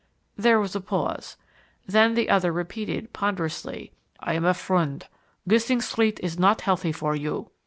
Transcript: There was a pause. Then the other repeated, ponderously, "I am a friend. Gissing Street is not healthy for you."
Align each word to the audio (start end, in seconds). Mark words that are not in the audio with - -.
There 0.35 0.59
was 0.59 0.75
a 0.75 0.81
pause. 0.81 1.37
Then 1.85 2.15
the 2.15 2.27
other 2.27 2.51
repeated, 2.51 3.13
ponderously, 3.13 3.91
"I 4.19 4.33
am 4.33 4.45
a 4.45 4.55
friend. 4.55 5.05
Gissing 5.47 5.79
Street 5.79 6.19
is 6.23 6.39
not 6.39 6.61
healthy 6.61 6.91
for 6.91 7.15
you." 7.15 7.51